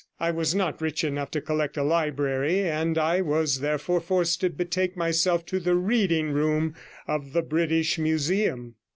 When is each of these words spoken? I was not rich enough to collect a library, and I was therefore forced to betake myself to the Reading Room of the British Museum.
I 0.19 0.31
was 0.31 0.55
not 0.55 0.81
rich 0.81 1.03
enough 1.03 1.29
to 1.29 1.41
collect 1.41 1.77
a 1.77 1.83
library, 1.83 2.61
and 2.61 2.97
I 2.97 3.21
was 3.21 3.59
therefore 3.59 4.01
forced 4.01 4.41
to 4.41 4.49
betake 4.49 4.97
myself 4.97 5.45
to 5.45 5.59
the 5.59 5.75
Reading 5.75 6.31
Room 6.31 6.73
of 7.07 7.33
the 7.33 7.43
British 7.43 7.99
Museum. 7.99 8.73